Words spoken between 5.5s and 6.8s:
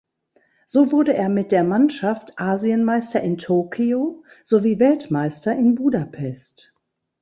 in Budapest.